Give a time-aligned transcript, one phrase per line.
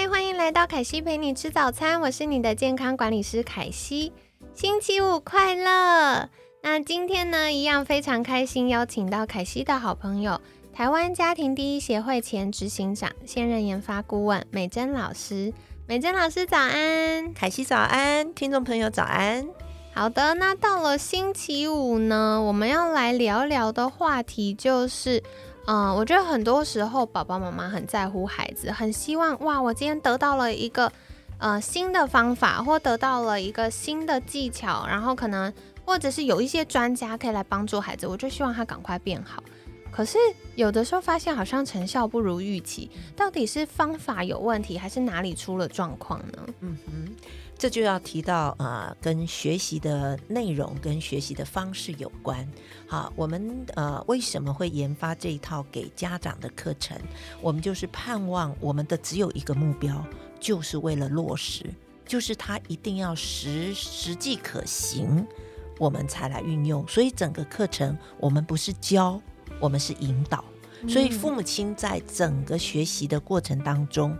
[0.00, 4.12] 嗨，欢迎来到凯西陪你吃早餐，我是你的健康管理师凯西。
[4.54, 6.30] 星期五快乐！
[6.62, 10.40] 那今天呢，一样非常开心，邀请到凯西的好朋友，
[10.72, 15.52] 台湾家庭第一协会前执行长、现任研发顾问美珍老师。
[15.88, 19.48] 美珍老师早安，凯西早安，听众朋友早安。
[19.92, 25.24] 好的，那到了星期五呢，我们要来聊聊的话题就是。
[25.70, 30.90] 嗯，我觉得很多时候，爸爸妈妈很在乎孩子，很希望哇，我今天得到了一个
[31.36, 35.52] 呃新的方法，或得到了一个新的技巧，然后可能
[35.84, 39.42] 或者是有一些专家可以来帮助孩子，我就希望他赶快变好。
[39.90, 40.16] 可是
[40.54, 46.48] 有的时候发现好像成效不如预期，到底是方法有问题，还是哪里出了状况呢？
[46.60, 47.14] 嗯哼。
[47.58, 52.48] 这就要提到啊，跟学习的内容跟学习的方式有关。
[52.86, 56.96] 好，我们呃为什么会研发这一套给家长的课程？
[57.42, 60.06] 我们就是盼望我们的只有一个目标，
[60.38, 61.64] 就是为了落实，
[62.06, 65.26] 就是它一定要实实际可行，
[65.80, 66.86] 我们才来运用。
[66.86, 69.20] 所以整个课程我们不是教，
[69.58, 70.44] 我们是引导。
[70.88, 74.16] 所以父母亲在整个学习的过程当中，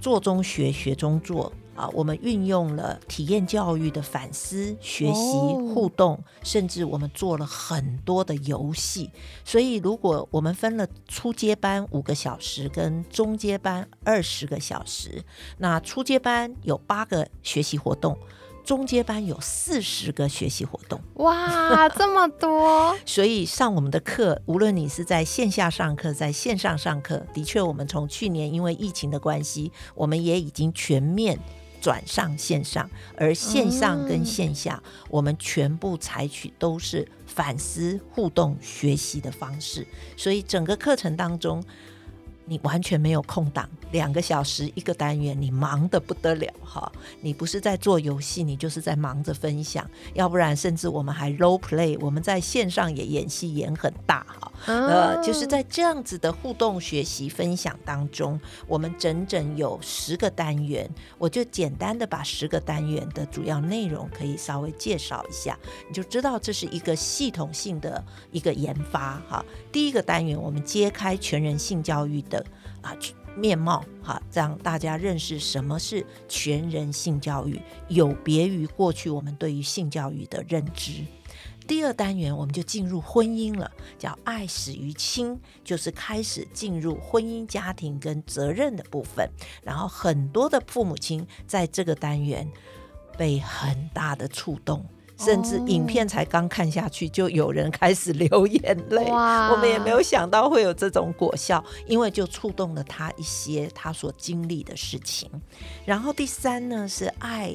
[0.00, 1.52] 做中学，学中做。
[1.74, 5.32] 啊，我们运用了体验教育的反思、学习、
[5.74, 9.10] 互动，甚至我们做了很多的游戏。
[9.44, 15.24] 所以，如果我们分了初阶班五个小时跟中阶班二十个小时，
[15.58, 18.18] 那初阶班有八个学习活动，
[18.64, 21.00] 中阶班有四十个学习活动。
[21.14, 22.94] 哇， 这么多！
[23.06, 31.38] 所以上我们的课，无论你是在线下上课，在线上上课，的确，我们从去年因为疫情的关系，我们也已经全面。
[31.82, 41.62] 转上线上，而线上跟线下，我们全部采取都是反思、互动、学习的方式，所以整个课程当中。
[42.44, 46.90] 你完全没有空档，两个小时一个单元，你忙得不得了哈！
[47.20, 54.52] 你不是在做游戏，你就是在忙着分享，要不然甚至我们还 role play，我们在线上也演戏演很大哈。
[54.66, 60.88] 呃，就是在这样子的互动学习分享当中，我们整整有十个单元，
[61.18, 69.44] 我就简单的把十个单元的主要内容可以稍微介绍一下，你就知道这是一个系统性的一个研发哈。
[69.70, 72.22] 第一个单元，我们揭开全人性教育。
[72.30, 72.38] 的
[72.82, 72.94] 啊
[73.36, 81.04] 面貌哈，让大家认识什么是全人性教育，有别于过去我们对于性教育的认知。
[81.66, 89.30] 第二单元我们就进入婚姻了，叫爱始于亲，就是开始进入婚姻家庭跟责任的部分。
[89.62, 92.50] 然后很多的父母亲在这个单元
[93.16, 94.84] 被很大的触动。
[95.24, 99.04] 甚至影片才刚看下去，就有人开始流眼泪。
[99.08, 105.30] 我们也没有想到会有这种果效，因为就触动了他一些他所经历的事情。
[105.84, 107.54] 然后第三呢是爱，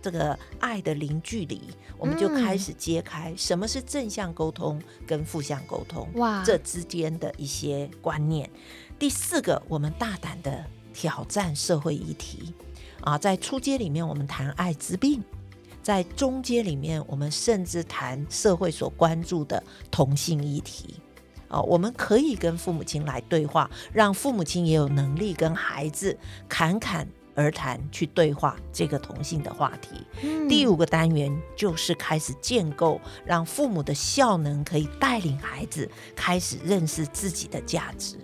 [0.00, 1.60] 这个爱的零距离，
[1.98, 8.48] 我们就开始揭开什么是正向沟通跟负向沟通，哇，这之间的一些观念。
[8.98, 12.54] 第四个，我们大胆的挑战社会议题
[13.00, 15.22] 啊，在初阶里面，我们谈艾滋病。
[15.82, 20.94] 在中间里面，我们甚至谈社会所关注的同性议题，
[21.48, 26.16] 哦，我们可以跟父母亲来对话，让父母亲也有能力跟孩子
[26.48, 30.06] 侃侃而谈，去对话这个同性的话题。
[30.48, 38.16] 第五个单元就是开始建构，让父母的效能可以带领孩子开始认识自己的价值。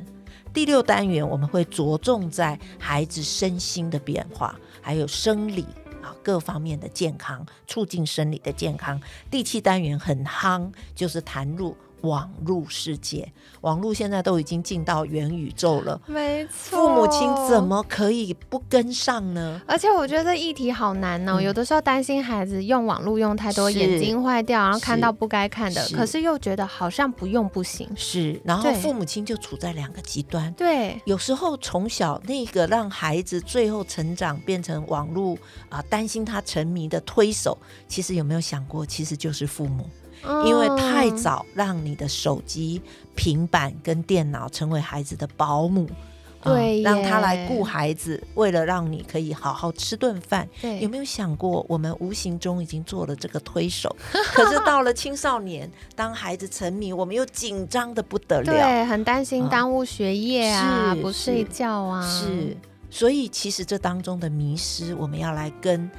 [0.53, 5.67] 第六单元我们会着重在孩子身心的变化，还有生理。
[6.03, 9.01] 啊各方面的健康，促进生理的健康。
[9.31, 11.77] 第七单元很夯，就是谈入。
[12.03, 13.31] 网络世界，
[13.63, 16.79] 网络现在都已经进到元宇宙了，没错。
[16.79, 19.61] 父母亲怎么可以不跟上呢？
[19.67, 27.89] 而且我觉得议题好难哦，有的时候担心孩子用网络用太多，眼睛坏掉，然后看到不该看的，可是又觉得好像不用不行。
[27.97, 30.53] 是，然后父母亲就处在两个极端。
[30.53, 35.37] 对，有时候从小那个让孩子最后成长变成网络
[35.69, 37.59] 啊，担心他沉迷的推手，
[37.89, 39.89] 其实有没有想过，其实就是父母。
[40.45, 42.81] 因为太早让你的手机、
[43.15, 45.89] 平板跟电脑成为孩子的保姆，
[46.43, 50.49] 对，让他来顾孩子，为了让你可以好好吃顿饭。
[50.61, 53.95] 对，有没有想过，我们无形中已经做了这个推手？
[54.35, 62.57] 可是到了青少年，当孩子沉迷，我们又紧张的不得了，对，很担心耽误学业啊，不睡觉啊，是。
[62.91, 65.91] 所以，其实这当中的迷失，我们要来跟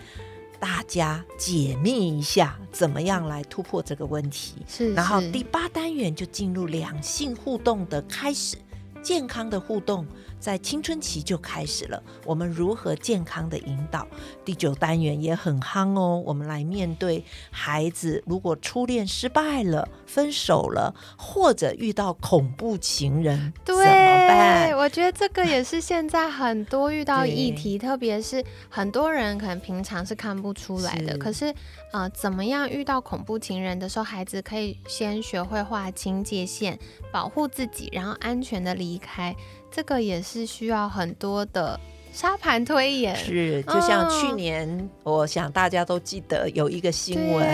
[0.60, 4.56] 大家解密一下，怎么样来突破这个问题。
[4.68, 4.94] 是。
[4.94, 8.58] 然后第八单元就进入两性互动的开始，
[9.02, 10.06] 健康的互动。
[10.40, 14.08] 在青春期就开始了，我们如何健康的引导？
[14.46, 23.84] 第九单元也很夯哦，我们来面对孩子，如果初恋失败了、分手了，或者遇到恐怖情人，怎么
[24.30, 24.78] 办？
[24.78, 31.54] 我觉得这个也是现在很多遇到议题，特别是很多人可能平常是看不出来的，可是
[31.92, 36.78] 呃，怎么样遇到恐怖情人的时候，孩子可以先学会划清界限，
[37.12, 39.36] 保护自己，然后安全的离开。
[39.72, 41.80] 这个也是需要很多的
[42.12, 47.46] 沙盘推演，是就像去年，我想大家都记得有一个新闻，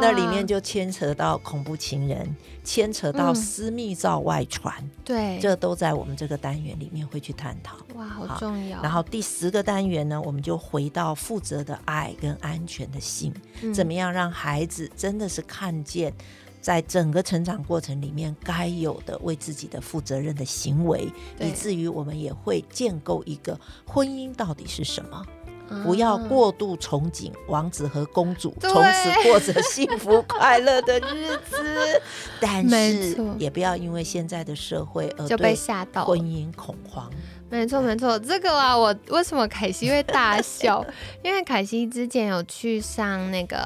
[0.00, 2.34] 那里面就牵扯到恐怖情人，
[2.64, 7.76] 牵扯到私密照外传，对，这都在我们这个单元里面会去探讨。
[7.94, 8.80] 哇，好重要。
[8.82, 13.34] 然后第十个单元呢，我们就回到负责的爱跟安全的性，
[13.74, 16.12] 怎么样让孩子真的是看见。
[16.60, 21.10] 在整个成长过程里面，该有的为自己的负责任的行为，
[21.40, 25.24] 以至于我们也会建构一个婚姻到底是什么？
[25.84, 32.02] 不要过度憧憬王子和公主从此过着幸福快乐的日子，
[32.42, 37.08] 但是也不要因为现在的社会而就被吓到婚姻恐慌。
[37.50, 40.86] 没错，没错，这个啊，我为什么凯西会大笑？
[41.22, 43.56] 因为凯西之前有去上那个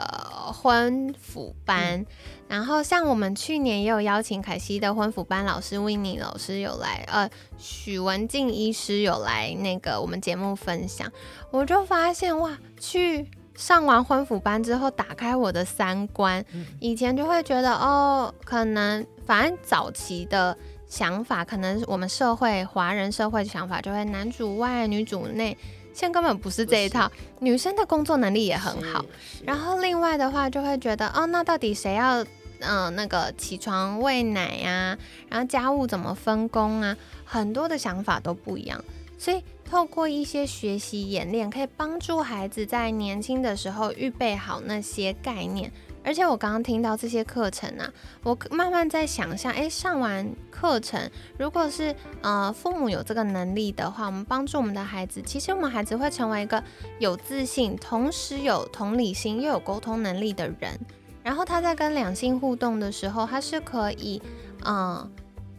[0.54, 2.04] 婚辅班，
[2.48, 7.28] 然后像我们去年也有邀请凯西的婚辅班老师 w i n n e 老师有来，呃，
[7.58, 11.06] 许文静医师有来那个我们节目分享，
[11.50, 16.42] 我就发现哇，去上完婚辅班之后，打开我的三观，
[16.80, 20.56] 以前就会觉得哦，可能反正早期的。
[20.94, 25.58] 想法可能我们社会华人社会的想法就会男主外女主内，
[25.92, 27.10] 现在根本不是这一套。
[27.40, 29.04] 女生的工作能力也很好，
[29.44, 32.24] 然后另外的话就会觉得哦，那到底谁要
[32.60, 34.96] 嗯那个起床喂奶呀，
[35.28, 38.80] 然后家务怎么分工啊，很多的想法都不一样。
[39.18, 45.72] 所以透过一些学习演练，可以帮助孩子在年轻的时候预备好那些概念。
[46.04, 47.90] 而且我刚刚听到这些课程啊，
[48.22, 56.62] 我慢慢在想象，哎，上完课程，如果是呃父母有这个能力的话，我们帮助我们的孩子，其实我们孩子会成为一个
[56.98, 60.78] 有自信，同时有同理心又有沟通能力的人。
[61.22, 64.20] 然后他在跟两性互动的时候，他是可以
[64.66, 65.10] 嗯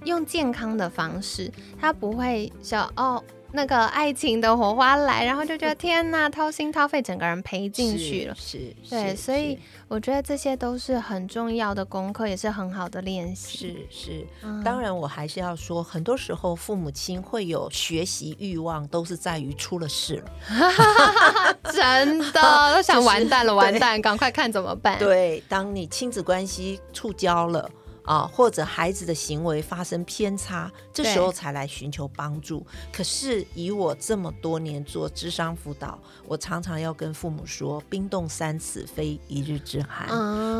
[0.04, 3.24] 用健康的方式，他不会说哦。
[3.56, 8.36] 那个爱情的火花来，然后就觉得天哪，掏心掏肺，整个人赔进去了。
[8.38, 9.58] 是，对，所以
[9.88, 13.58] 我觉得这些都是很重要的功课，也是很好的练习。
[13.58, 14.28] 是是，
[14.64, 21.56] 当然我还是要说，很多时候父母亲会有学习欲望，都是在于出了事了。
[21.74, 22.42] 真的
[22.76, 25.00] 都想完蛋了，完蛋，赶快看怎么办？
[25.00, 27.70] 对，当你亲子关系触礁了。
[28.06, 32.66] 啊，或者孩子的行为发生偏差，这时候才来寻求帮助。
[32.94, 40.08] 可是以我这么多年做智商辅导，我常常要跟父母说：“冰冻三尺，非一日之寒。”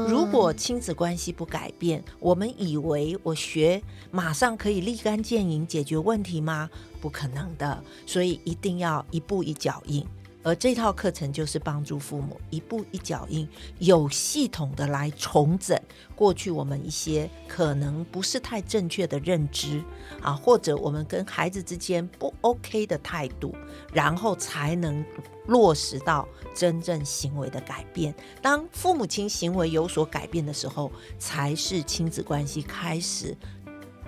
[0.10, 6.70] 如果亲子关系不改变，我们以为我学马上可以立竿见影解决问题吗？
[7.00, 7.84] 不可能的。
[8.06, 10.06] 所以一定要一步一脚印。
[10.46, 13.50] 而这套课程就是帮助父母一步一脚印，
[13.80, 15.76] 有系统的来重整
[16.16, 19.84] 过去我们一些可能不是太正确的认知
[20.22, 23.56] 啊，或者我们跟孩子之间不 OK 的态度，
[23.92, 25.04] 然后才能
[25.48, 28.14] 落实到真正行为的改变。
[28.40, 33.36] 当父母亲行为有所改变的时候，才是亲子关系开始。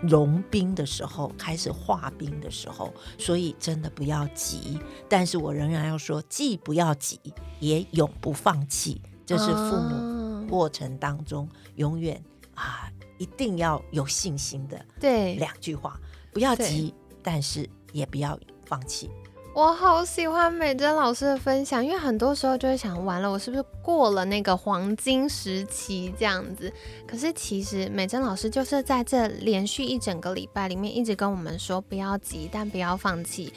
[0.02, 4.80] 融冰的时候，开始化冰的时候，所以真的不要急。
[5.10, 7.20] 但是我仍然要说，既不要急，
[7.60, 9.02] 也永不放弃。
[9.26, 12.24] 这是父母过程当中永远
[12.56, 14.86] 啊，一定要有信心的。
[15.00, 16.00] 对，两句话，
[16.32, 19.10] 不要急，但是也不要放弃。
[19.58, 26.72] 我好喜欢美珍老师的分享，因为很多时候就会想，完了，我是不是过了那个黄金时期这样子？
[27.08, 33.52] 可是其实美珍老师就是在这连续一整个礼拜里面，一直跟我们说，不要急，但不要放弃，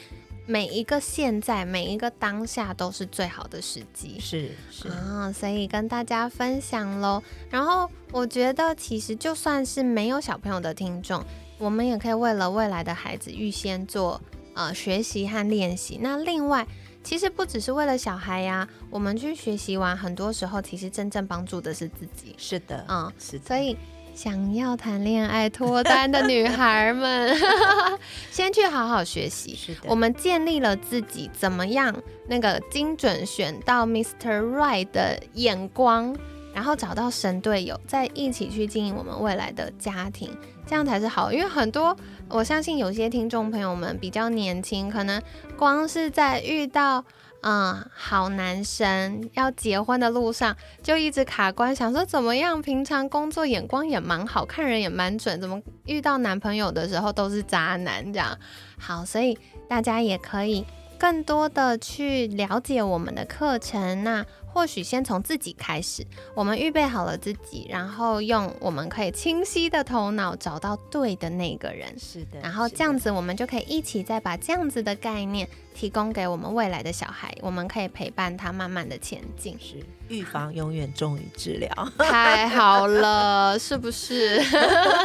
[0.47, 4.19] 每一个现在，每一个当下都是最好的时机。
[4.19, 7.21] 是是啊，所以跟大家分享喽。
[7.47, 11.23] 然后我觉得，其实就算是没有小朋友的听众，
[11.59, 14.19] 我们也可以为了未来的孩子预先做。
[14.53, 15.99] 呃学习和练习。
[16.01, 16.67] 那另外，
[17.03, 22.35] 其实不只是为了小孩呀，我们去学习完，很多时候其实真正帮助的是自己。
[22.37, 23.45] 是的，嗯，是的。
[23.45, 23.75] 所以
[24.13, 27.35] 想要谈恋爱脱单的女孩们，
[28.29, 29.55] 先去好好学习。
[29.55, 31.95] 是的，我们建立了自己怎么样
[32.27, 34.41] 那个精准选到 Mr.
[34.41, 36.15] Right 的眼光，
[36.53, 40.29] 然后找到神队友，再一起去经营我们未来的家庭，
[40.71, 41.31] 这样才是好。
[41.31, 41.95] 因为很多
[42.29, 45.21] 我相信有些听众朋友们比较年轻，可能
[45.57, 47.03] 光是在遇到。
[47.43, 52.61] 嗯，好男生要结婚的路上就一直卡关，想说怎么样？
[52.61, 58.37] 平常工作眼光也蛮好，看人也蛮准，怎么遇到男朋友的时候都是渣男这样？
[58.77, 59.35] 好，所以
[59.67, 60.63] 大家也可以
[60.99, 64.03] 更多的去了解我们的课程。
[64.03, 64.23] 那
[64.53, 66.05] 或许先从自己开始，
[66.35, 71.97] 我们预备好了自己，然后用我们可以清晰的头脑找到对的那个人。
[71.97, 75.47] 是的，然后这样子我们就可以一起再把这样子的概念。
[75.73, 79.57] 提供给我们未来的小孩，我们可以陪伴他慢慢的前进。
[79.57, 79.77] 是
[80.09, 84.37] 预防永远重于治疗， 太好了，是不是？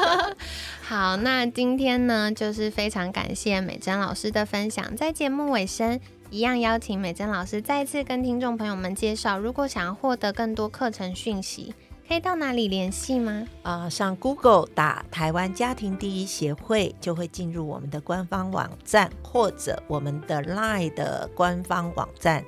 [0.83, 4.97] 好，那今天呢，就是非常感谢美珍老师的分享。
[4.97, 11.75] 在节目尾声，一样邀请美珍老师再次跟听众朋友们介绍，如果想要获得更多课程讯息。
[12.09, 13.45] 可以到哪里联系吗？
[13.65, 22.45] 啊，上 Google 打台湾家庭第一协会，就会进入我们的官方网站，或者我们的 Line 的官方网站，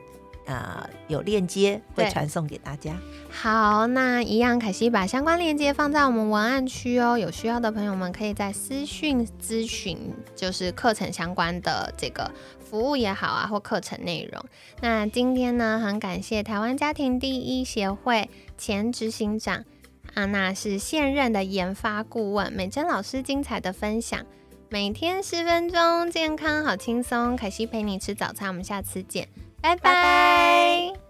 [0.49, 2.97] 啊，有链接会传送给大家。
[3.31, 9.97] 好，那一样，凯西把相关链接放在我们文案区哦，有需要的朋友们可以在私讯咨询，
[10.35, 12.29] 就是课程相关的这个。
[12.59, 14.45] 服务也好啊，或课程内容。
[14.83, 18.29] 那今天呢，很感谢台湾家庭第一协会
[18.59, 19.65] 前执行长
[20.13, 24.21] 安娜，是现任的研发顾问美珍老师精彩的分享。
[24.69, 27.35] 每天十分钟，健康好轻松。
[27.35, 29.27] 凯西陪你吃早餐，我们下次见，
[29.61, 31.08] 拜拜。